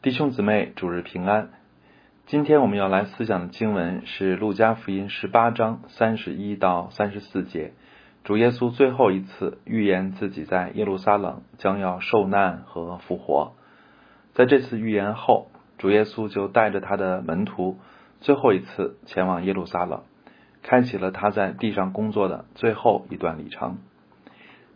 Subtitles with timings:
[0.00, 1.50] 弟兄姊妹，主日平安。
[2.24, 7.72] 今天我们要来思想的经文是《路加福音》十八章三十一到三十四节。
[8.22, 13.54] 主耶稣最后一次预言自己在耶路撒冷将要受难和复活。
[14.34, 17.76] 在这次预言后，主耶稣就带着他的门徒
[18.20, 20.04] 最后一次前往耶路撒冷，
[20.62, 23.78] 开启了他在地上工作的最后一段旅程。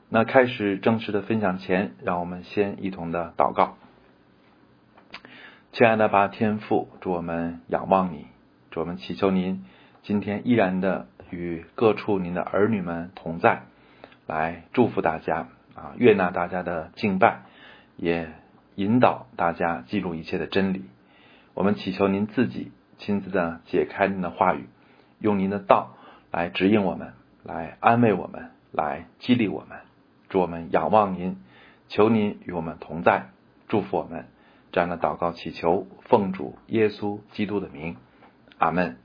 [0.09, 3.77] 那开始正式的分享前，让我们先一同的祷告。
[5.72, 8.26] 亲爱的巴天父，祝我们仰望你，
[8.71, 9.64] 祝我们祈求您
[10.03, 13.63] 今天依然的与各处您的儿女们同在，
[14.27, 17.44] 来祝福大家啊，悦纳大家的敬拜，
[17.96, 18.29] 也
[18.75, 20.85] 引导大家记录一切的真理。
[21.54, 24.66] 我们祈求您自己亲自的解开您的话语，
[25.21, 25.96] 用您的道
[26.30, 29.79] 来指引我们，来安慰我们，来激励我们。
[30.29, 31.43] 祝我们仰望您，
[31.89, 33.28] 求您与我们同在，
[33.69, 34.27] 祝福我们。
[34.72, 37.96] 这样的祷告祈求，奉主耶稣基督的名，
[38.56, 38.96] 阿门。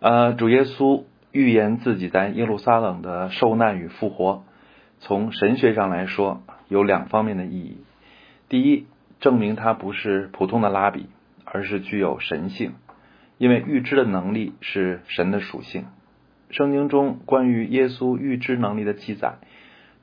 [0.00, 4.44] 呃，主耶稣预言自己在耶路撒冷的受难与复活，
[5.00, 7.84] 从神学上来说，有两方面的意义。
[8.48, 8.86] 第一，
[9.20, 11.06] 证明他不是普通的拉比，
[11.44, 12.72] 而是具有神性，
[13.36, 15.84] 因为预知的能力是神的属性。
[16.48, 19.34] 圣经中关于耶稣预知能力的记载，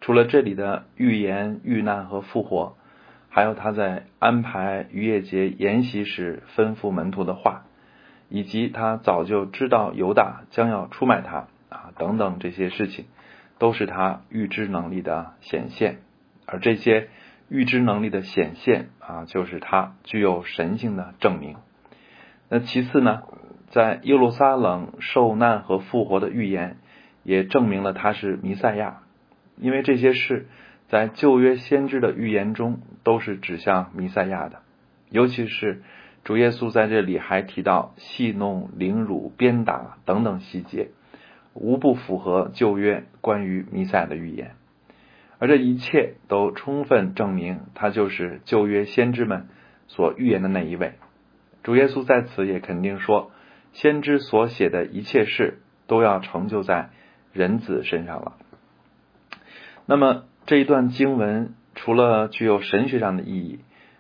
[0.01, 2.75] 除了这里的预言、遇难和复活。
[3.31, 7.65] 还有他在安排逾越节筵席时吩咐门徒的话，
[8.27, 13.05] 以及他早就知道犹大将要出卖他啊等等这些事情，
[13.59, 15.99] 都是他预知能力的显现。
[16.47, 17.09] 而这些
[17.49, 21.57] 预知能力的显现啊，就是他具有神性的证明。
[22.49, 23.21] 那其次呢，
[23.67, 26.77] 在耶路撒冷受难和复活的预言，
[27.23, 29.03] 也证明了他是弥赛亚，
[29.55, 30.47] 因为这些事。
[30.89, 34.63] 在旧约先知的预言中，都是指向弥赛亚的，
[35.11, 35.83] 尤其是
[36.23, 40.89] 主耶稣在这里还提到戏弄、凌辱、鞭打等等细节，
[41.53, 44.55] 无不符合旧约关于弥赛亚的预言，
[45.37, 49.47] 而这一切都充分证明他就是旧约先知们
[49.87, 50.93] 所预言的那一位。
[51.61, 53.31] 主耶稣在此也肯定说，
[53.73, 56.89] 先知所写的一切事都要成就在
[57.31, 58.37] 人子身上了。
[59.85, 60.23] 那么。
[60.49, 63.59] 这一段经文除了具有神学上的意义，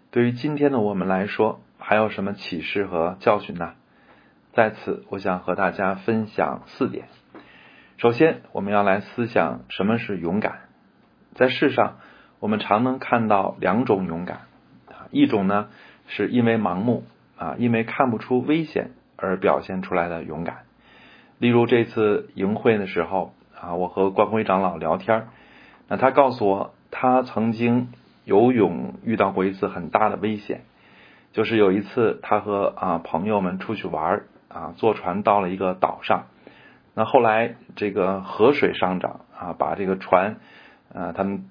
[0.09, 3.73] 对于今天的我们来说，还有什么启示和教训呢？
[4.53, 7.05] 在此，我想和大家分享四点。
[7.97, 10.61] 首先，我们要来思想什么是勇敢。
[11.35, 11.97] 在世上，
[12.39, 14.37] 我们常能看到两种勇敢
[14.87, 15.67] 啊，一种呢
[16.07, 17.03] 是因为盲目
[17.37, 20.61] 啊，因为看不出危险而表现出来的勇敢。
[21.37, 25.27] 例如这次营会的时候啊，我和关辉长老聊天儿。
[25.89, 27.87] 那他告诉我，他曾经
[28.23, 30.61] 游泳遇到过一次很大的危险，
[31.33, 36.27] 就是有一次他和啊朋友们出去玩啊，坐船到了一个岛上，
[36.93, 40.37] 那后来这个河水上涨啊，把这个船
[40.93, 41.45] 啊他们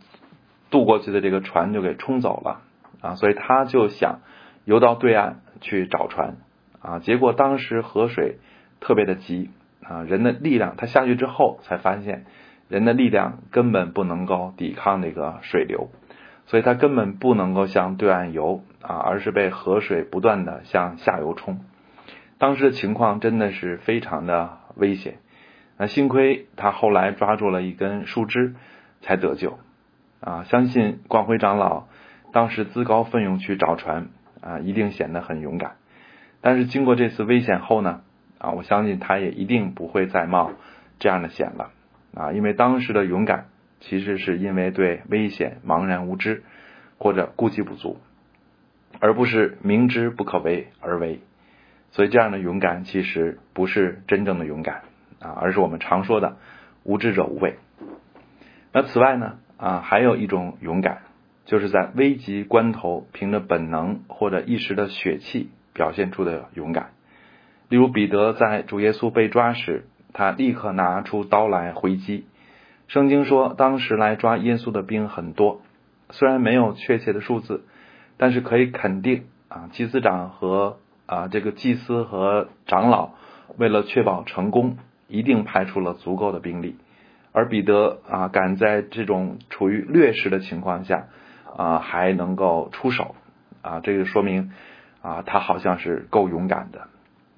[0.70, 2.60] 渡过去的这个船就给冲走了
[3.00, 4.20] 啊，所以他就想
[4.65, 6.37] 游到对岸去找船
[6.81, 8.38] 啊，结果当时河水
[8.78, 9.50] 特别的急
[9.82, 12.25] 啊，人的力量他下去之后才发现。
[12.69, 15.89] 人的力量根本不能够抵抗那个水流，
[16.47, 21.61] 所以他根本不能够向对岸游啊，而是被河水不断的向下游冲。
[22.39, 25.19] 当时的情况真的是非常的危险。
[25.81, 28.56] 那幸亏他后来抓住了一根树枝
[29.00, 29.59] 才得救
[30.21, 30.45] 啊！
[30.45, 31.85] 相信光辉长老
[32.33, 34.09] 当时自告奋勇去找船
[34.41, 35.77] 啊，一定显得很勇敢。
[36.41, 38.00] 但是经过这次危险后呢
[38.39, 40.50] 啊，我相信他也一定不会再冒
[40.99, 41.71] 这样的险了。
[42.14, 43.46] 啊，因为当时的勇敢，
[43.80, 46.42] 其实是因为对危险茫然无知，
[46.98, 47.98] 或者顾忌不足，
[48.98, 51.20] 而不是明知不可为而为。
[51.91, 54.82] 所以这样的勇敢其实不是真正的勇敢
[55.20, 56.36] 啊，而是我们常说的
[56.82, 57.56] 无知者无畏。
[58.72, 61.02] 那此外呢，啊，还有一种勇敢，
[61.44, 66.90] 就是在危急关头凭着本能或者一时的血气表现出的勇敢。
[67.69, 69.84] 例如彼得在主耶稣被抓时。
[70.12, 72.26] 他立刻拿出刀来回击。
[72.87, 75.60] 圣经说，当时来抓耶稣的兵很多，
[76.10, 77.64] 虽然没有确切的数字，
[78.16, 83.10] 但是可以肯定啊，祭司长和啊这个祭司和长老
[83.58, 86.76] 为了确保成功，一定派出了足够的兵力。
[87.32, 91.08] 而彼得啊，敢在这种处于劣势的情况下
[91.56, 93.14] 啊，还能够出手
[93.61, 94.50] 啊，这个说明
[95.02, 96.88] 啊，他好像是够勇敢的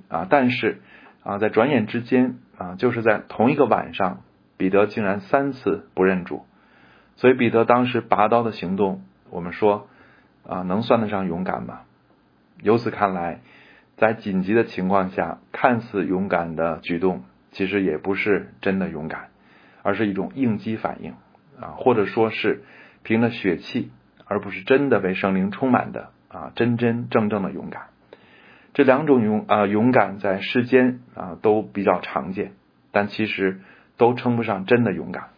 [0.08, 0.26] 啊。
[0.30, 0.80] 但是
[1.22, 2.38] 啊，在转眼之间。
[2.60, 4.20] 啊，就是在同一个晚上，
[4.58, 6.44] 彼得竟然三次不认主，
[7.16, 9.88] 所以彼得当时拔刀的行动，我们说
[10.46, 11.80] 啊，能算得上勇敢吗？
[12.60, 13.40] 由此看来，
[13.96, 19.30] 在紧急的情况下，看似勇敢的举动，其实也不是真的勇敢，
[19.82, 21.14] 而是一种应激反应
[21.58, 22.62] 啊，或者说是
[23.02, 23.90] 凭着血气，
[24.26, 27.84] 而不是真的被圣灵充满的啊，真真正正的勇敢。
[28.72, 32.52] 这两种勇啊勇敢在世间啊都比较常见，
[32.92, 33.60] 但其实
[33.96, 35.30] 都称不上真的勇敢。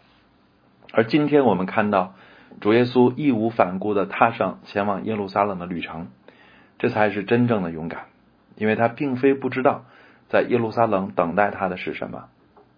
[0.93, 2.15] 而今天我们看到
[2.61, 6.09] 主耶稣义无反顾的踏上前往耶路撒冷的旅程，
[6.79, 8.03] 这才是真正的勇敢，
[8.57, 9.85] 因为他并非不知道
[10.29, 12.25] 在耶路撒冷等待他的是什么，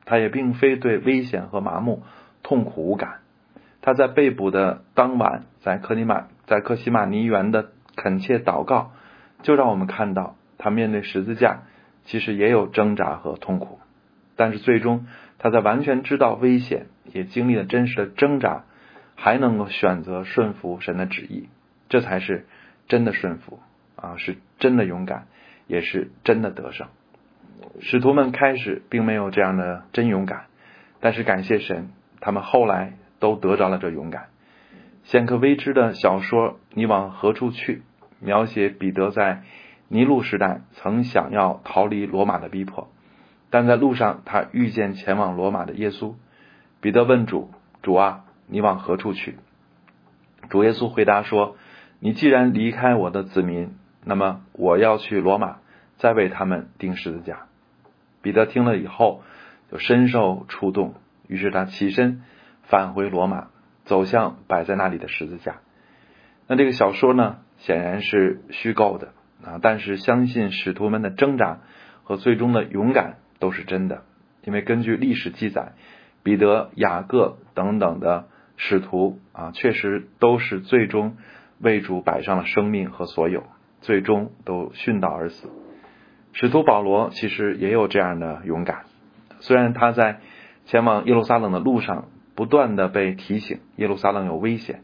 [0.04, 2.04] 他也并非对危险和麻木
[2.44, 3.14] 痛苦无感。
[3.82, 8.92] 他在被捕的当晚，在克尼玛在克西马尼园的恳切祷告，
[9.42, 10.36] 就让我们看到。
[10.64, 11.64] 他面对十字架，
[12.06, 13.81] 其实也有挣扎和痛苦，
[14.34, 15.06] 但是最终
[15.38, 18.64] 他在完全知道危险，也经历了真实的挣扎，
[19.14, 21.50] 还能够选择顺服神的旨意，
[21.90, 22.46] 这才是
[22.88, 23.61] 真的顺服
[23.96, 25.26] 啊，是真的勇敢，
[25.66, 26.88] 也是真的得胜。
[27.81, 30.46] 使徒们开始并没有这样的真勇敢，
[31.00, 31.90] 但是感谢神，
[32.20, 34.28] 他们后来都得着了这勇敢。
[35.02, 37.76] 显可未知的小说《你往何处去》，
[38.19, 39.43] 描写彼得在。
[39.94, 42.88] 尼禄时代曾想要逃离罗马的逼迫，
[43.49, 46.14] 但在路上他遇见前往罗马的耶稣。
[46.81, 49.37] 彼得问主：“主啊，你往何处去？”
[50.50, 51.56] 主耶稣回答说
[52.00, 55.58] ：“你既然离开我的子民，那么我要去罗马，
[55.99, 57.46] 再为他们钉十字架。”
[58.20, 59.23] 彼得听了以后
[59.70, 60.94] 就深受触动，
[61.29, 62.25] 于是他起身
[62.64, 63.46] 返回罗马，
[63.85, 65.61] 走向摆在那里的十字架。
[66.49, 69.12] 那这个小说呢，显然是虚构的。
[69.44, 69.58] 啊！
[69.61, 71.58] 但是相信使徒们的挣扎
[72.02, 74.02] 和最终的勇敢都是真的，
[74.44, 75.73] 因为根据历史记载，
[76.23, 81.17] 彼得、雅各等等的使徒啊，确实都是最终
[81.61, 83.44] 为主摆上了生命和所有，
[83.81, 85.50] 最终都殉道而死。
[86.32, 88.85] 使徒保罗其实也有这样的勇敢，
[89.41, 90.20] 虽然他在
[90.64, 94.82] 前往耶路撒冷的路上不断的被提醒耶路撒冷有危险。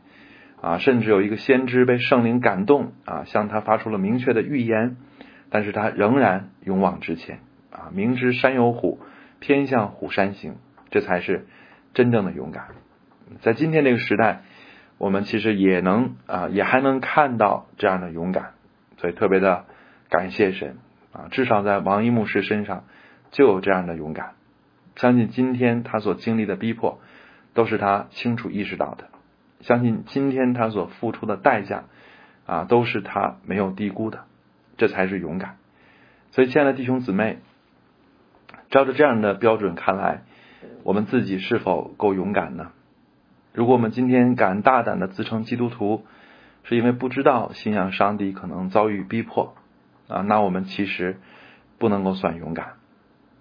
[0.61, 4.97] 啊，甚至有一个先知被圣灵感动啊，向他发出了明确的预言，
[5.49, 7.41] 但是他仍然勇往直前
[7.71, 9.01] 啊，明知山有虎，
[9.39, 10.57] 偏向虎山行，
[10.91, 11.47] 这才是
[11.95, 12.69] 真正的勇敢。
[13.41, 14.43] 在今天这个时代，
[14.99, 18.53] 我们其实也能啊，也还能看到这样的勇敢，
[18.99, 19.65] 所以特别的
[20.09, 20.77] 感谢神
[21.13, 22.85] 啊，至少在王一牧师身上
[23.31, 24.33] 就有这样的勇敢。
[24.97, 27.01] 相信今天他所经历的逼迫，
[27.55, 29.09] 都是他清楚意识到的。
[29.61, 31.85] 相信今天他所付出的代价，
[32.47, 34.25] 啊，都是他没有低估的，
[34.77, 35.57] 这才是勇敢。
[36.31, 37.39] 所以，亲爱的弟兄姊妹，
[38.71, 40.23] 照着这样的标准看来，
[40.85, 42.71] 我们自己是否够勇敢呢？
[43.53, 46.05] 如果我们今天敢大胆的自称基督徒，
[46.63, 49.55] 是因为不知道信仰上帝可能遭遇逼迫，
[50.09, 51.19] 啊，那我们其实
[51.79, 52.75] 不能够算勇敢。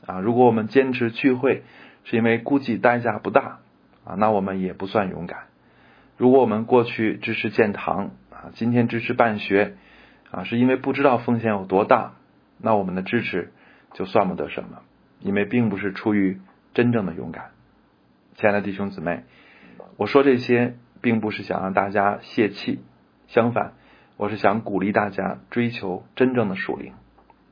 [0.08, 1.64] 啊，如果我们坚持聚会，
[2.06, 3.60] 是因为估计代价不大，
[4.04, 5.49] 啊，那我们也不算勇敢。
[6.20, 9.78] 如果我们过去支持建堂啊，今天支持办学
[10.32, 12.16] 啊，是因为不知道风险有多大，
[12.58, 13.54] 那我们的支持
[13.94, 14.82] 就算不得什么，
[15.22, 16.42] 因为并不是出于
[16.74, 17.52] 真正的勇敢。
[18.36, 19.24] 亲爱的弟兄姊妹，
[19.96, 22.82] 我说这些并不是想让大家泄气，
[23.28, 23.72] 相反，
[24.18, 26.92] 我是想鼓励大家追求真正的属灵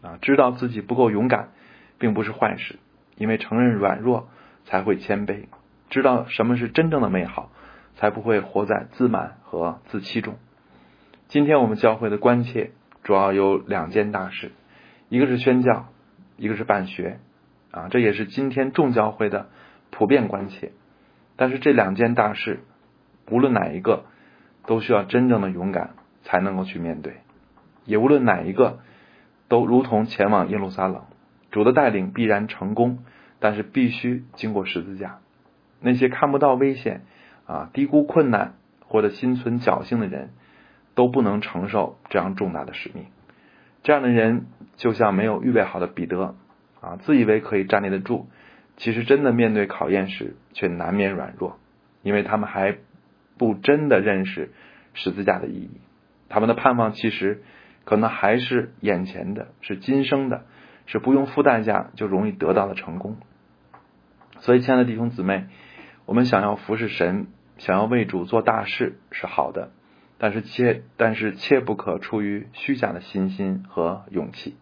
[0.02, 1.52] 啊，知道自己不够勇敢，
[2.00, 2.76] 并不是坏事，
[3.16, 4.28] 因为承认软弱
[4.66, 5.46] 才会谦卑，
[5.90, 7.50] 知道什么是真正的美好。
[7.98, 10.36] 才不会活在自满和自欺中。
[11.28, 12.72] 今天我们教会的关切
[13.04, 14.52] 主要有两件大事，
[15.10, 15.88] 一个是宣教，
[16.38, 17.20] 一个是办学，
[17.72, 19.50] 啊，这也是今天众教会的
[19.90, 20.72] 普遍关切。
[21.36, 22.60] 但是这两件大事，
[23.30, 24.06] 无论哪一个，
[24.66, 27.18] 都需要真正的勇敢才能够去面对，
[27.86, 28.80] 也无论哪一个，
[29.48, 31.04] 都如同前往耶路撒冷，
[31.50, 33.00] 主的带领必然成功，
[33.40, 35.20] 但是必须经过十字架。
[35.80, 37.02] 那些看不到危险。
[37.48, 40.32] 啊，低估困难或者心存侥幸的人，
[40.96, 43.06] 都不能承受这样重大的使命。
[43.84, 46.36] 这样的人就像没有预备好的彼得
[46.82, 48.28] 啊，自以为可以站立得住，
[48.76, 51.58] 其实真的面对考验时却难免软弱，
[52.02, 52.78] 因为他们还
[53.38, 54.52] 不真的认识
[54.94, 55.80] 十字架的意义。
[56.28, 57.44] 他们的盼望其实
[57.86, 60.44] 可能还是眼前的，是今生的，
[60.86, 63.16] 是不用付代价就容易得到的成功。
[64.40, 65.46] 所以，亲爱的弟兄姊妹，
[66.06, 67.28] 我们想要服侍神。
[67.58, 69.72] 想要为主做大事是好的，
[70.18, 74.56] 但是切但是切不可出于虚假的信心和勇气。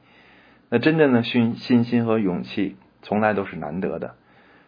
[0.70, 4.16] 那真正的信信心和勇气从来都是难得的。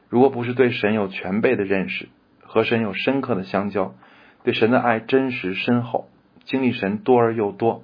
[0.10, 2.08] 如果不是对神有全备的认识，
[2.42, 3.96] 和神有深刻的相交，
[4.44, 6.10] 对神的爱真实深厚，
[6.46, 7.84] 经历神多而又多，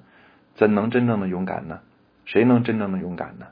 [0.56, 1.82] 怎能真正的勇敢呢？
[2.26, 3.48] 谁能真正的勇敢呢？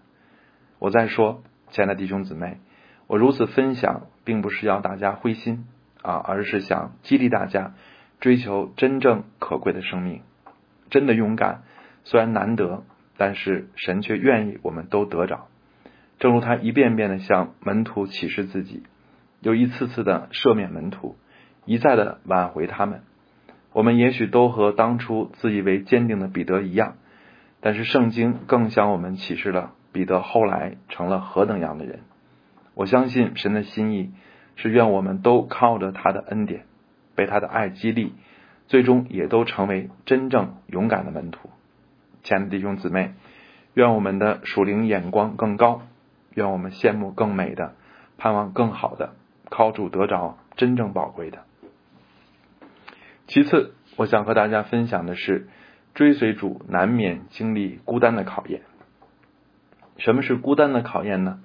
[0.79, 2.59] 我再说，亲爱的弟兄姊妹，
[3.07, 5.65] 我如此分享，并不是要大家灰心
[6.01, 7.73] 啊，而是想激励大家
[8.19, 10.21] 追求真正可贵的生命。
[10.89, 11.63] 真的勇敢
[12.03, 12.83] 虽然难得，
[13.17, 15.47] 但是神却愿意我们都得着。
[16.19, 18.83] 正如他一遍遍的向门徒启示自己，
[19.39, 21.15] 又一次次的赦免门徒，
[21.65, 23.01] 一再的挽回他们。
[23.73, 26.95] 我们也许都和当初自以为坚定的彼得一样，
[27.61, 32.01] 但是圣经更向我们启示了彼得后来成了何等样的人。
[32.75, 34.11] 我相信神的心意
[34.55, 36.65] 是愿我们都靠着他的恩典，
[37.15, 38.13] 被他的爱激励，
[38.67, 41.49] 最终也都成为真正勇敢的门徒。
[42.23, 43.13] 亲爱的弟兄姊妹，
[43.73, 45.81] 愿我们的属灵眼光更高。
[46.33, 47.75] 愿我们羡慕更美的，
[48.17, 49.15] 盼望更好的，
[49.49, 51.39] 靠主得着真正宝贵的。
[53.27, 55.49] 其次，我想和大家分享的是，
[55.93, 58.61] 追随主难免经历孤单的考验。
[59.97, 61.41] 什么是孤单的考验呢？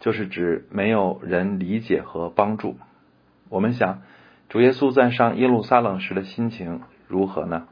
[0.00, 2.76] 就是指没有人理解和帮助。
[3.48, 4.02] 我们想，
[4.48, 7.68] 主耶稣在上耶路撒冷时的心情如何呢？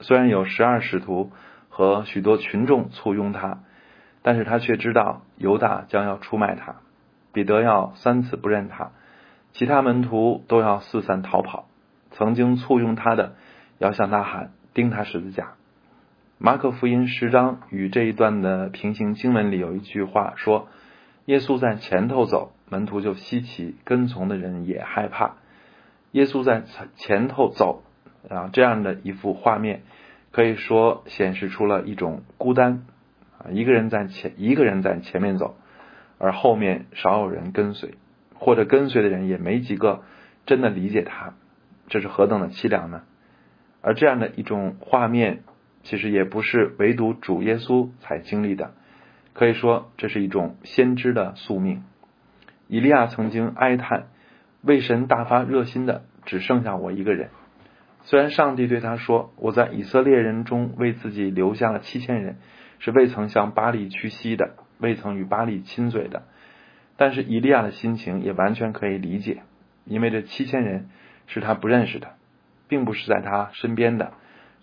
[0.00, 1.30] 虽然有十二使徒
[1.68, 3.60] 和许多群众簇拥他。
[4.20, 6.74] 但是他却知道犹大将要出卖他，
[7.32, 8.90] 彼得要三次不认他，
[9.52, 11.68] 其他门徒都要四散逃跑。
[12.10, 13.36] 曾经簇拥他的
[13.78, 15.52] 要向他喊钉他十字架。
[16.36, 20.68] 马可福音十章与这一段的平行经文里有一句话说
[21.28, 25.36] ：“耶稣在前头走，门徒就稀奇，跟从的人也害怕。”
[26.12, 27.82] 耶稣在前前头走
[28.30, 29.82] 啊，这样的一幅画面
[30.32, 32.86] 可以说显示出了一种孤单。
[33.36, 35.58] 啊，一个人在前，一个人在前面走，
[36.16, 37.98] 而后面少有人跟随，
[38.34, 40.02] 或者跟随的人也没几个
[40.46, 41.34] 真的理解他，
[41.88, 43.02] 这是何等的凄凉呢？
[43.82, 45.42] 而这样的一种画面，
[45.82, 48.72] 其实也不是唯独主耶稣才经历的，
[49.38, 51.84] 可以说这是一种先知的宿命。
[52.66, 54.08] 以利亚曾经哀叹，
[54.62, 57.28] 为神大发热心的只剩下我一个人。
[58.02, 62.38] 虽然上帝对他说：“我在以色列人中为自己留下了七千人。”
[62.80, 66.24] 是未曾向巴利屈膝的，未曾与巴利亲嘴的。
[66.96, 69.42] 但是以利亚的心情也完全可以理解，
[69.84, 70.88] 因为这七千人
[71.28, 72.08] 是他不认识的，
[72.66, 74.14] 并不是在他身边的，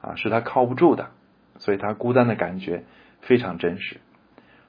[0.02, 1.12] 啊，是他靠不住的，
[1.60, 2.84] 所以他孤单的感觉
[3.22, 4.02] 非常真实。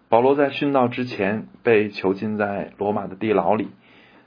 [0.09, 3.69] 保罗在殉道之前被囚禁在罗马的地牢里，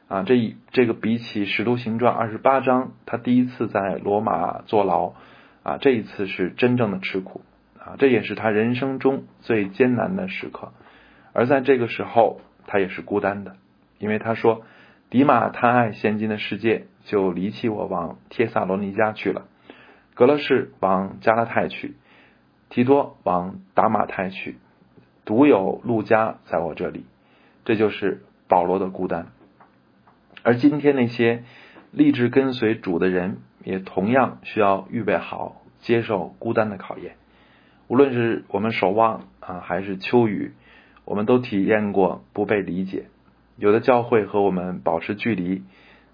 [0.08, 5.14] 啊，这一这个比起使徒行传二十八章，他第一次在罗马坐牢，
[5.64, 7.42] 啊，这一次是真正的吃苦。
[7.82, 10.74] 啊，这也是他人生中最艰难的时刻，
[11.32, 13.56] 而在这个时候，他也是孤单的，
[14.00, 14.64] 因为他说
[15.10, 19.44] ：“迪马贪爱现今的世界，就离弃我，往帖萨罗尼迦去了；
[20.14, 21.96] 格勒士往加拉泰去，
[22.68, 24.58] 提多往达马泰去，
[25.30, 27.06] 独有路加在我这里。”
[27.64, 29.28] 这就是保罗的孤单。
[30.42, 31.44] 而今天那些
[31.92, 37.16] 立志跟随主的人，也同样需要预备好接受孤单的考验。
[37.88, 40.54] 无论是我们守望啊，还是秋雨，
[41.06, 43.06] 我们都体验过不被理解。
[43.56, 45.62] 有的教会和我们保持距离，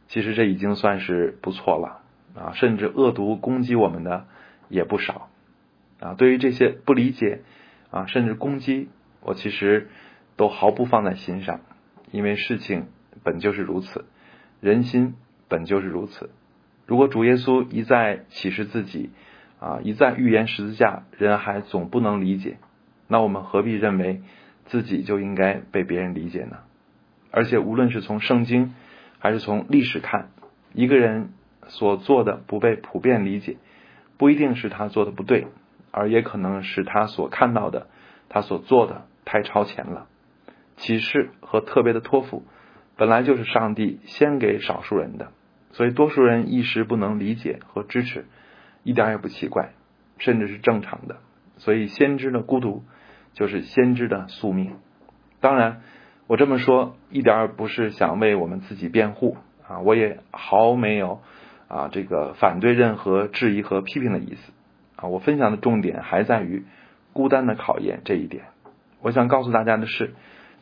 [0.10, 2.02] 其实这已经算是不错了
[2.38, 2.52] 啊。
[2.54, 4.26] 甚至恶毒攻击我们的
[4.68, 5.30] 也不少
[6.02, 6.16] 啊。
[6.16, 7.44] 对于这些不理解
[7.92, 8.90] 啊，甚至攻击，
[9.26, 9.90] 我其实
[10.38, 11.60] 都毫不放在心上，
[12.12, 12.88] 因为事情
[13.24, 14.06] 本就是如此，
[14.62, 15.16] 人心
[15.50, 16.30] 本就是如此。
[16.88, 19.10] 如果主耶稣一再启示自己。
[19.58, 22.58] 啊，一再预言十字架，人还总不能理解，
[23.08, 24.22] 那我们何必认为
[24.66, 26.58] 自己就应该被别人理解呢？
[27.32, 28.76] 而且，无论是从圣经
[29.18, 30.30] 还是从历史看，
[30.74, 31.30] 一个人
[31.68, 33.56] 所做的不被普遍理解，
[34.18, 35.48] 不一定是他做的不对，
[35.90, 37.88] 而也可能是他所看到的、
[38.28, 40.08] 他所做的太超前了。
[40.78, 42.44] 启示和特别的托付，
[42.96, 45.32] 本来就是上帝先给少数人的，
[45.72, 48.26] 所以多数人一时不能理解和支持。
[48.84, 49.72] 一点也不奇怪，
[50.20, 51.18] 甚至是正常的。
[51.58, 52.84] 所以，先知的孤独
[53.34, 54.76] 就是先知的宿命。
[55.40, 55.82] 当然，
[56.28, 61.22] 我这么说一点儿不是想为我们自己辩护啊，我也毫没有
[61.68, 64.54] 啊这个反对任何质疑和批评的意思
[64.98, 65.08] 啊。
[65.08, 66.66] 我分享的重点还在于
[67.14, 68.44] 孤单的考验这一点。
[69.02, 70.14] 我想告诉大家的是，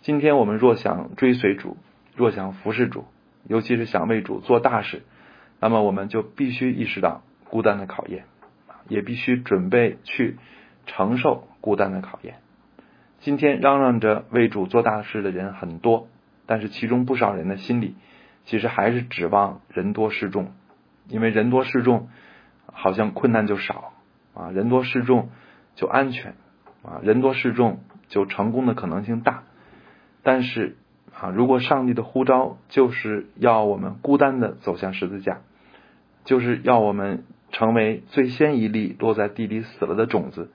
[0.02, 1.78] 今天我们若想追随主，
[2.16, 3.06] 若想服侍主，
[3.48, 5.04] 尤其是想为主做大事，
[5.60, 7.22] 那么我们就必须意识到。
[7.50, 8.26] 孤单的考验，
[8.88, 10.38] 也必须准备去
[10.88, 12.38] 承受孤单的考验。
[13.20, 16.08] 今天嚷嚷着为主做大事的人很多，
[16.48, 17.96] 但是其中不少人的心里，
[18.46, 20.52] 其实还是指望人多势众，
[21.08, 22.10] 因为人多势众，
[22.66, 23.94] 好像困难就少
[24.34, 25.30] 啊，人多势众
[25.76, 26.34] 就安全
[26.82, 29.44] 啊，人多势众就成功的可能性大。
[30.24, 30.78] 但是
[31.20, 35.42] 啊，如果上帝的呼召就是要我们孤单的走向十字架，
[36.26, 40.50] 就是要我们成为最先一粒落在地里死了的种子，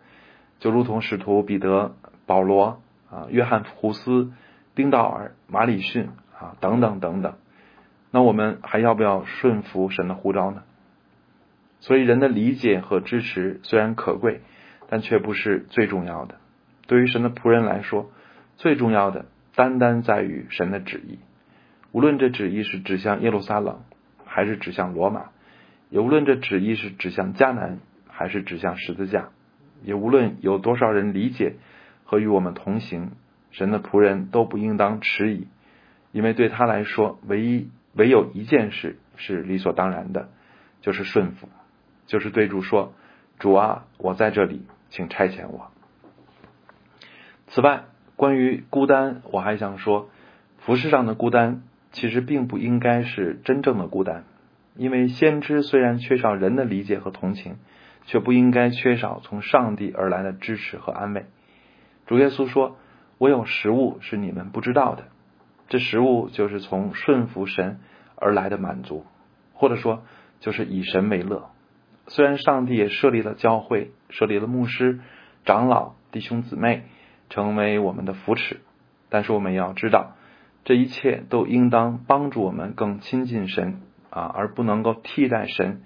[0.58, 1.94] 就如同使徒彼得、
[2.26, 4.32] 保罗啊、约翰胡斯、
[4.74, 7.34] 丁道尔、马里逊啊等等等等，
[8.10, 10.62] 那我们还要不要顺服神的呼召呢？
[11.80, 14.40] 所以，人的理解和支持虽然可贵，
[14.88, 16.34] 但却不是最重要的。
[16.88, 18.10] 对于神的仆人来说，
[18.56, 21.20] 最重要的单单在于神的旨意。
[21.92, 23.82] 无论这旨意是指向耶路撒冷，
[24.24, 25.30] 还是指向罗马；
[25.90, 27.78] 也无论这旨意是指向迦南，
[28.08, 29.28] 还是指向十字架；
[29.82, 31.54] 也无论有多少人理解
[32.04, 33.12] 和与我们同行，
[33.50, 35.46] 神的仆人都不应当迟疑，
[36.10, 40.30] 因为对他来说，唯一唯有一件事是理所当然的，
[40.80, 41.48] 就是顺服。
[42.06, 42.94] 就是对主说
[43.38, 45.70] ：“主啊，我在这里，请差遣我。”
[47.48, 47.84] 此外，
[48.16, 50.10] 关于孤单，我还想说，
[50.58, 51.62] 服饰上的孤单
[51.92, 54.24] 其实并不应该是真正的孤单，
[54.76, 57.56] 因为先知虽然缺少人的理解和同情，
[58.04, 61.26] 却不应该缺少从上帝而来的支持和安慰。
[62.06, 62.76] 主耶稣说
[63.18, 65.04] ：“我有食物是你们不知道的，
[65.68, 67.80] 这食物就是从顺服神
[68.14, 69.06] 而来的满足，
[69.54, 70.02] 或者说，
[70.40, 71.50] 就是以神为乐。”
[72.08, 75.00] 虽然上帝也设立了教会，设立了牧师、
[75.44, 76.84] 长老、弟兄姊妹，
[77.30, 78.60] 成为我们的扶持，
[79.08, 80.16] 但是我们要知道，
[80.64, 83.80] 这一切都应当帮助我们更亲近神
[84.10, 85.82] 啊，而不能够替代神，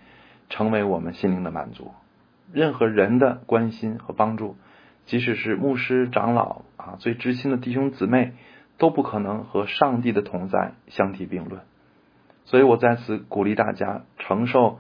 [0.49, 1.93] 成为我们心灵的满足。
[2.53, 4.57] 任何人的关心和帮助，
[5.07, 8.33] 即使是牧师、长老啊，最知心的弟兄姊妹，
[8.79, 11.63] 都不可能和上帝的同在相提并论。
[12.45, 14.79] 所以我在此鼓励大家承受。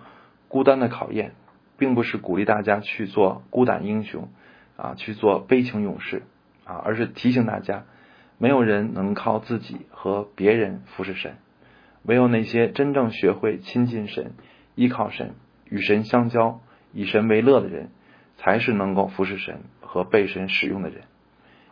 [0.48, 1.32] 孤单的考验，
[1.78, 4.28] 并不是鼓励大家去做孤胆英雄，
[4.76, 6.24] 啊，去做悲情勇士，
[6.76, 7.84] 而是提醒大家，
[8.38, 11.36] 没有人能靠自己和别人服侍神，
[12.04, 14.32] 唯有那些真正学会亲近神、
[14.74, 15.34] 依靠神、
[15.68, 16.60] 与神相交、
[16.92, 17.90] 以神为乐的人，
[18.36, 21.02] 才是能够服侍神和被神使用的人。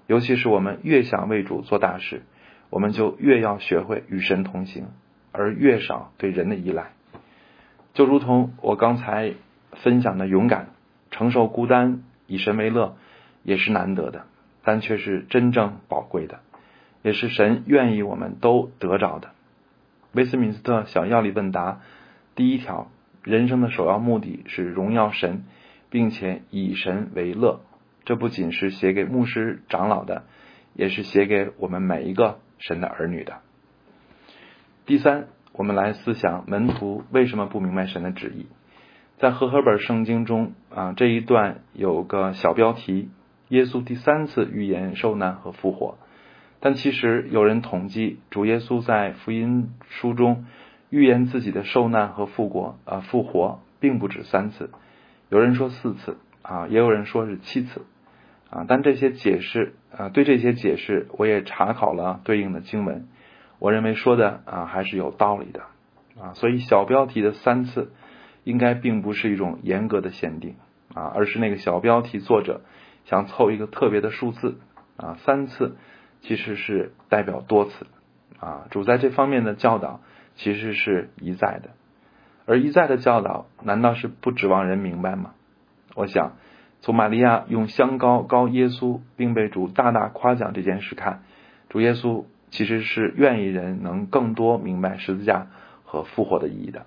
[0.06, 2.22] 尤其是我们越想为主做大事，
[2.68, 4.88] 我们就越要学会与神同行，
[5.32, 6.92] 而越少对人的依赖。
[7.94, 9.34] 就如同我刚才
[9.72, 10.68] 分享的勇敢，
[11.10, 12.96] 承受孤单，以神为乐，
[13.42, 14.26] 也是难得的，
[14.62, 16.40] 但却是真正宝贵的，
[17.02, 19.30] 也是神愿意我们都得着的。
[20.12, 21.80] 威斯敏斯特小要理问答
[22.34, 22.88] 第一条：
[23.22, 25.44] 人生的首要目的是荣耀神，
[25.88, 27.60] 并且以神为乐。
[28.04, 30.24] 这不仅是写给牧师长老的，
[30.74, 33.38] 也是写给我们每一个神的儿女的。
[34.86, 35.28] 第三。
[35.52, 38.46] 我们来思想门徒为什么不明白神的旨意？
[39.18, 43.10] 在和合本圣经中啊，这一段有个小标题：
[43.50, 45.98] 耶稣第三次预言受难和复活。
[46.58, 50.44] 但其实有人统计，主耶稣在福音书中
[50.90, 54.70] 预言自己的受难和复活啊复活，并不止三次。
[55.30, 57.82] 有人说四次啊，也有人说是七次
[58.50, 58.66] 啊。
[58.68, 63.08] 但这些解释啊，对这些解释，我也查考了对应的经文。
[63.58, 65.62] 我认为说的啊还是有道理的
[66.20, 67.92] 啊，所以小标题的三次
[68.44, 70.56] 应该并不是一种严格的限定
[70.94, 72.60] 啊，而是那个小标题作者
[73.10, 74.58] 想凑一个特别的数字
[74.96, 75.76] 啊，三次
[76.22, 77.86] 其实是代表多次
[78.38, 80.00] 啊，主在这方面的教导
[80.36, 81.70] 其实是一再的，
[82.46, 85.34] 而一再的教导难道是不指望人明白吗？
[85.94, 86.36] 我想
[86.80, 91.22] 从玛利亚用香膏膏耶稣，并被主大大夸奖这件事看，
[91.68, 92.24] 主耶稣。
[92.52, 95.46] 其实是愿意人能更多明白十字架
[95.84, 96.86] 和复活的意义的。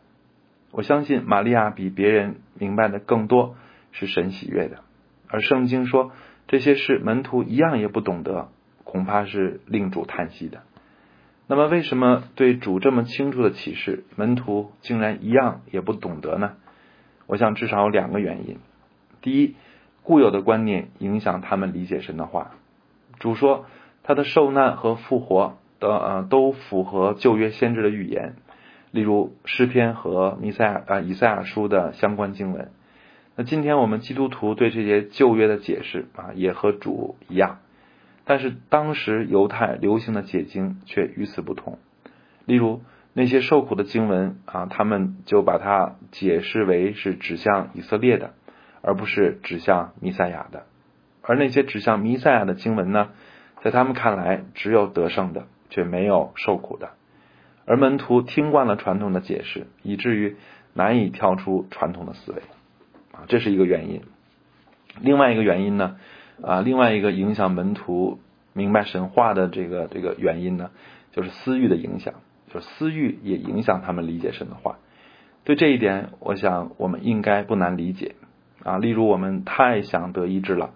[0.72, 3.56] 我相信玛利亚比别人明白的更多，
[3.94, 4.83] 是神喜悦的。
[5.34, 6.12] 而圣经说
[6.48, 8.50] 这些事门徒一样也不懂得，
[8.84, 10.62] 恐怕是令主叹息的。
[11.48, 16.54] 那么，为什么对主这么清楚的启示，门徒竟然一样也不懂得呢？
[17.28, 18.60] 我想至少有两个原因。
[19.22, 19.56] 第一，
[20.04, 22.52] 固有的观念影响他们理解神的话。
[23.19, 23.65] 主说。
[24.06, 28.36] 他的受难和复活的呃都符合旧约先知的预言，
[28.91, 32.69] 例如诗篇和弥赛亚啊以赛亚书的相关经文。
[33.36, 37.60] 那今天我们基督徒对这些旧约的解释啊也和主一样，
[38.26, 41.80] 但是当时犹太流行的解经却与此不同。
[42.46, 42.82] 例如
[43.13, 48.34] 那些受苦的经文啊，他们就把它解释为是指向以色列的，
[48.82, 50.65] 而不是指向弥赛亚的。
[51.22, 53.10] 而那些指向弥赛亚的经文呢？
[53.62, 56.89] 在他们看来，只有得胜的，却没有受苦的。
[57.65, 60.36] 而门徒听惯了传统的解释，以至于
[60.74, 62.41] 难以跳出传统的思维，
[63.13, 64.02] 啊，这是一个原因。
[64.99, 65.95] 另外一个原因呢，
[66.41, 68.19] 啊，另外一个影响门徒
[68.52, 70.71] 明白神话的这个这个原因呢，
[71.12, 72.15] 就是私欲的影响，
[72.54, 74.78] 就是私欲也影响他们理解神的话。
[75.45, 78.15] 对这一点，我想我们应该不难理解
[78.63, 78.78] 啊。
[78.78, 80.71] 例如，我们太想得医治了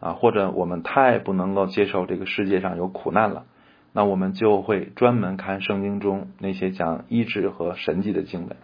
[0.00, 3.44] 啊，或者我们太不能够接受这个世界上有苦难了，
[3.92, 8.56] 那我们就会专门看圣经中那些讲医治和神迹的经文，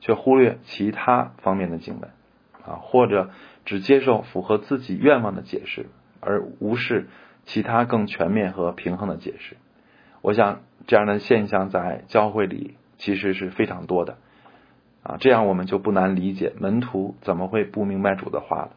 [0.00, 2.10] 却忽略其他方面的经文
[2.66, 3.30] 啊，或者
[3.64, 5.86] 只接受符合自己愿望的解释，
[6.20, 7.08] 而无视
[7.44, 9.56] 其他更全面和平衡的解释。
[10.22, 14.16] 我想这样的现象在教会里其实是非常多的。
[15.02, 18.70] 啊，这样我们就不难理解门徒怎么会不明白主的话了，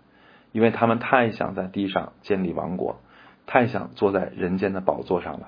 [0.51, 2.99] 因为他们太想在地上建立王国，
[3.45, 5.47] 太想坐在人间的宝座上了，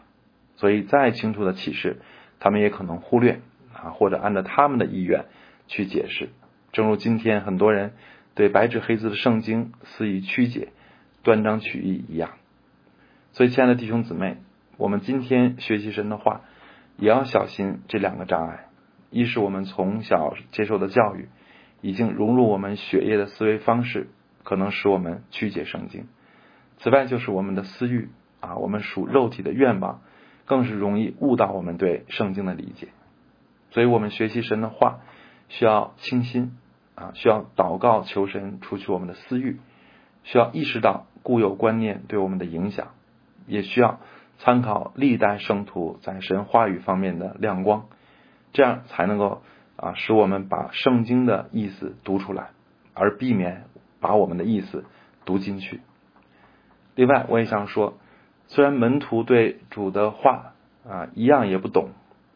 [0.56, 1.98] 所以再清楚的启示，
[2.40, 3.42] 他们也可能忽略
[3.74, 5.26] 啊，或者按照他们的意愿
[5.68, 6.30] 去解释。
[6.72, 7.92] 正如今天很多人
[8.40, 10.70] 对白纸黑字的圣经肆意曲解、
[11.24, 12.30] 断章取义一样。
[13.34, 14.38] 所以，亲爱的弟兄姊妹，
[14.78, 16.40] 我们今天学习神的话，
[16.96, 18.68] 也要小心这两个障碍。
[19.12, 21.28] 一是我们从小接受的教育，
[21.82, 24.08] 已经融入我们血液的思维方式，
[24.46, 26.08] 可能使我们曲解圣经。
[26.78, 28.08] 此外，就是我们的私欲
[28.40, 30.00] 啊，我们属肉体的愿望，
[30.46, 32.88] 更是容易误导我们对圣经的理解。
[33.72, 35.02] 所以，我们学习神的话，
[35.50, 36.54] 需要清心
[37.00, 39.60] 啊，需要祷告求神除去我们的私欲，
[40.24, 42.90] 需要意识到固有观念对我们的影响，
[43.48, 44.00] 也需要
[44.40, 47.86] 参考历代圣徒在神话语方面的亮光。
[48.52, 49.44] 这样才能够
[49.76, 52.50] 啊，使我们把圣经的意思读出来，
[52.96, 53.66] 而避免
[54.02, 54.86] 把我们的意思
[55.24, 55.82] 读进去。
[56.96, 57.94] 另外，我也想说，
[58.48, 61.92] 虽然门徒对主的话啊一样也不懂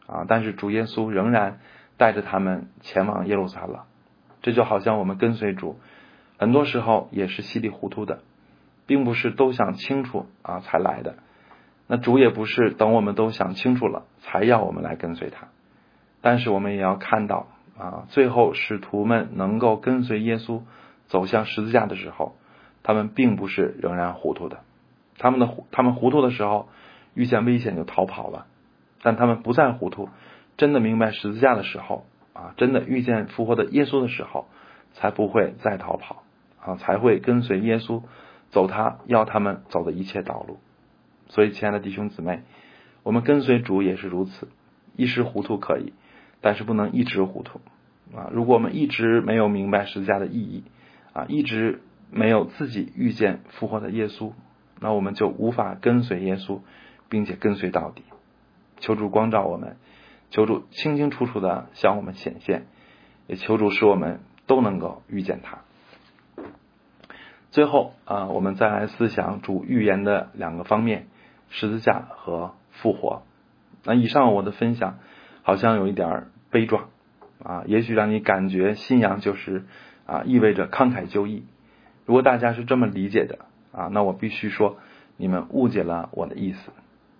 [0.06, 1.58] 啊，但是主耶稣仍然
[1.96, 3.80] 带着他们前往耶路撒冷。
[4.44, 5.78] 这就好像我们跟随主，
[6.36, 8.20] 很多时候也是稀里糊涂的，
[8.84, 11.14] 并不是都想清楚啊才来的。
[11.86, 15.48] 那主也不是等我们都想清楚了才要我们来跟随他。
[16.20, 17.46] 但是我们也要看到
[17.78, 20.60] 啊，最后使徒们能够跟随耶稣
[21.06, 22.36] 走向十字架的时候，
[22.82, 24.58] 他们并不是仍然糊涂的。
[25.16, 26.68] 他们的他们糊涂的时候，
[27.14, 28.44] 遇见危险就逃跑了；
[29.00, 30.10] 但他们不再糊涂，
[30.58, 32.04] 真的明白十字架的时候
[32.34, 34.46] 啊，真的遇见复活的耶稣的时候，
[34.92, 36.22] 才不会再逃跑
[36.60, 38.02] 啊，才会跟随耶稣
[38.50, 40.58] 走他要他们走的一切道路。
[41.28, 42.42] 所以，亲爱的弟兄姊妹，
[43.02, 44.48] 我们跟随主也是如此，
[44.96, 45.94] 一时糊涂可以。
[46.46, 47.62] 但是不能一直糊涂
[48.14, 48.28] 啊！
[48.30, 50.62] 如果我们一直没有明白十字架的意义
[51.14, 54.32] 啊，一直没有自己遇见复活的耶稣，
[54.78, 56.60] 那我们就无法跟随耶稣，
[57.08, 58.02] 并且跟随到底。
[58.78, 59.78] 求主光照我们，
[60.34, 62.66] 求主清清楚楚的向我们显现，
[63.28, 64.18] 也求主使我们
[64.48, 65.60] 都能够遇见他。
[67.52, 71.06] 最后啊，我们再来思想主预言的两个方面：
[71.50, 73.22] 十字架和复活。
[73.84, 74.98] 那以上我的分享
[75.42, 76.26] 好像有一点儿。
[76.50, 76.90] 悲壮
[77.42, 79.64] 啊，也许让你感觉信仰就是
[80.06, 81.44] 啊，意味着慷慨就义。
[82.06, 84.78] 如果大家是这么理解的啊，那我必须说
[85.16, 86.70] 你们误解了我的意思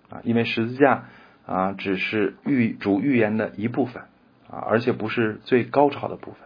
[0.09, 1.09] 啊，因为十字架
[1.45, 4.03] 啊只是预主预言的一部分
[4.49, 6.39] 啊，而且不是最高潮的部分。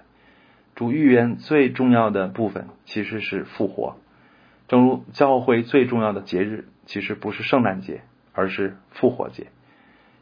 [0.75, 3.97] 主预言最重要的部分其实是复活，
[4.67, 8.01] 正如教会最重要的节日其实不是圣诞节，
[8.33, 9.47] 而是复活节。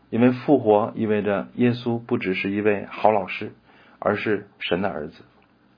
[0.09, 3.51] 因为复活意味着耶稣不只是一位好老师，
[3.99, 5.23] 而是神的儿子。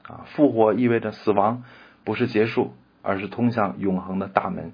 [0.04, 1.64] 啊，复活意味着死亡
[2.04, 4.72] 不是结束，而是通向永恒的大门。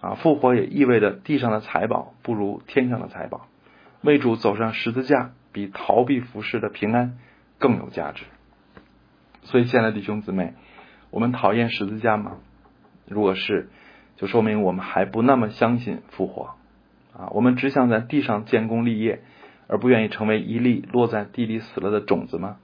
[0.00, 3.46] 啊，复活也意味着地上的财宝不如天上的财宝。
[4.02, 7.18] 为主走上十字架，比逃避服饰的平安
[7.58, 8.24] 更有价值。
[9.42, 10.54] 所以，亲爱的弟兄姊妹，
[11.10, 12.38] 我们讨厌十字架吗？
[13.06, 13.68] 如果是，
[14.16, 16.54] 就说明我们还不那么相信复活。
[17.12, 19.20] 啊，我们只想在地上建功立业，
[19.66, 22.56] 而不愿意成为一粒落在地里死了的种子吗？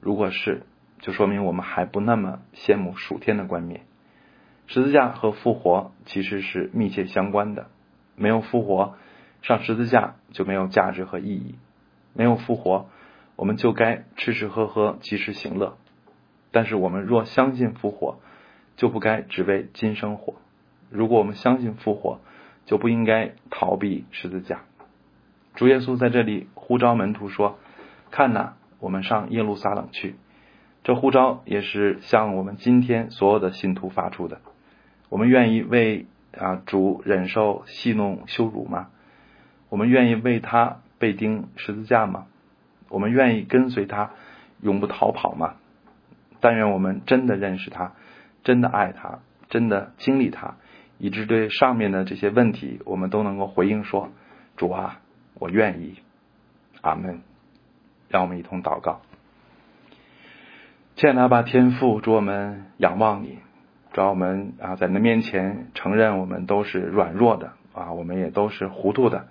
[0.00, 0.64] 如果是，
[1.00, 3.82] 就说明我们还不那么羡慕属天的冠冕。
[4.72, 7.66] 十字架和复活其实是密切相关的。
[8.16, 8.94] 没有复活，
[9.42, 11.56] 上十字架就没有价值和意义；
[12.14, 12.86] 没有复活，
[13.36, 15.76] 我们就该吃吃喝喝，及时行乐。
[16.52, 18.18] 但是我们若相信复活，
[18.76, 20.36] 就不该只为今生活。
[20.88, 22.20] 如果我们相信复活，
[22.64, 24.62] 就不应该逃避十字架。
[25.54, 27.58] 主耶稣在这里呼召门徒说
[28.10, 30.16] ：“看呐，我们上耶路撒冷去。”
[30.82, 34.40] 这呼召也是向我们今天所有的信徒发出的。
[35.12, 36.06] 我们愿意为
[36.38, 38.88] 啊主忍受戏弄羞辱吗？
[39.68, 42.24] 我们愿意为他被钉十字架吗？
[42.88, 44.12] 我们愿意跟随他
[44.62, 45.56] 永不逃跑吗？
[46.40, 47.92] 但愿我们真的认识他，
[48.42, 49.18] 真的爱他，
[49.50, 50.54] 真的经历他，
[50.96, 54.08] 以致对上面的这些问题，我们都能够回应说
[54.56, 55.00] ：“主啊，
[55.34, 55.96] 我愿意。”
[56.80, 57.20] 阿门。
[58.08, 59.02] 让我们一同祷告。
[60.96, 63.40] 亲爱的天父，主我们仰望你，
[63.92, 69.26] 主要我们啊在你的面前承认我们都是软弱的啊，我们也都是糊涂的，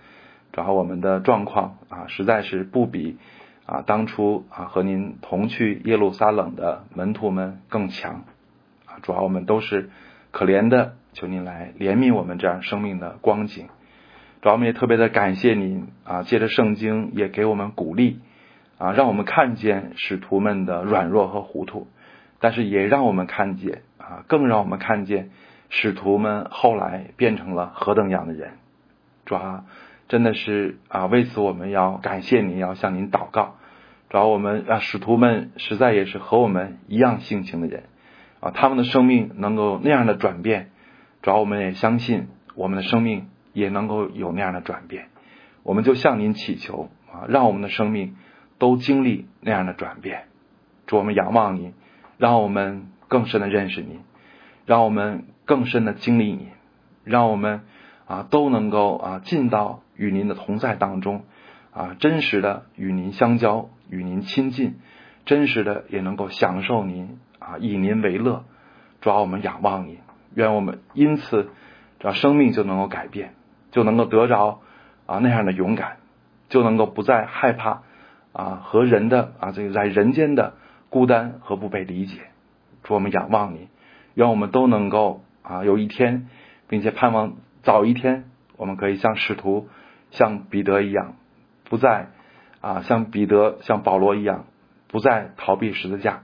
[0.51, 3.17] 主要我们的状况啊实在是不比
[3.65, 8.23] 啊当初啊和您同去耶路撒冷的门徒们更强
[8.85, 9.89] 啊，主要我们都是
[10.31, 13.67] 可怜的，求您来怜悯我们这样生命的光景。
[14.41, 18.19] 主要我们也特别的感谢您啊，借着圣经也给我们鼓励。
[18.77, 21.85] 啊，让我们看见使徒们的软弱和糊涂，
[22.39, 25.29] 但是也让我们看见啊，更让我们看见
[25.69, 28.51] 使徒们后来变成了何等样的人。
[29.25, 29.63] 主啊，
[30.09, 33.55] 真的是啊，为此我们要感谢您，要向您祷告。
[34.09, 37.83] 主要我们啊，使徒们实在也是和我们一样性情的人
[38.41, 40.71] 啊，他们的生命能够那样的转变，
[41.21, 45.07] 主要我们也相信我们的生命也能够有那样的转变。
[45.63, 48.15] 我们就向您祈求啊，让我们的生命。
[48.61, 50.25] 都经历那样的转变，
[50.85, 51.73] 主我们仰望你，
[52.19, 53.99] 让我们更深的认识你，
[54.65, 56.47] 让我们更深的经历你，
[57.03, 57.63] 让我们
[58.07, 61.25] 啊都能够啊进到与您的同在当中
[61.73, 64.75] 啊，真实的与您相交，与您亲近，
[65.25, 68.45] 真实的也能够享受您啊，以您为乐。
[69.01, 69.99] 主要我们仰望你，
[70.33, 71.49] 愿我们因此，
[71.99, 73.33] 这生命就能够改变，
[73.71, 74.61] 就能够得着
[75.05, 75.97] 啊那样的勇敢，
[76.47, 77.81] 就能够不再害怕。
[78.31, 80.53] 啊，和人的啊，这个在人间的
[80.87, 82.30] 孤单和不被理解，
[82.83, 83.67] 主我们仰望你，
[84.13, 86.27] 愿我们都能够啊，有一天，
[86.67, 88.25] 并且盼望早一天，
[88.57, 89.69] 我们可以像使徒，
[90.11, 91.15] 像彼得一样，
[91.65, 92.07] 不再
[92.59, 94.45] 啊，像彼得、像保罗一样，
[94.87, 96.23] 不再逃避十字架，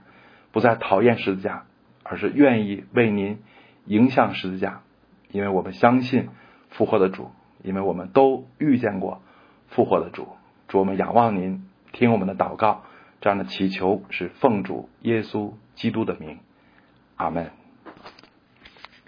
[0.52, 1.64] 不再讨厌十字架，
[2.02, 3.38] 而是愿意为您
[3.86, 4.82] 迎向十字架，
[5.30, 6.28] 因为我们相信
[6.70, 7.30] 复活的主，
[7.62, 9.22] 因为我们都遇见过
[9.68, 10.28] 复活的主，
[10.68, 11.64] 主我们仰望您。
[11.90, 12.82] 听我们的祷告，
[13.22, 16.38] 这样的祈求是奉主耶稣基督的名，
[17.18, 17.57] 阿门。